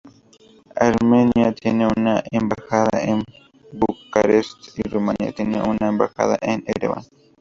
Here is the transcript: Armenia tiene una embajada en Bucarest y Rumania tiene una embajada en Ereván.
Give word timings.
Armenia 0.77 1.53
tiene 1.53 1.87
una 1.95 2.23
embajada 2.31 3.01
en 3.03 3.23
Bucarest 3.71 4.79
y 4.79 4.89
Rumania 4.89 5.31
tiene 5.31 5.61
una 5.61 5.89
embajada 5.89 6.39
en 6.41 6.63
Ereván. 6.65 7.03